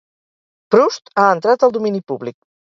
[0.75, 2.41] Proust ha entrat al domini públic.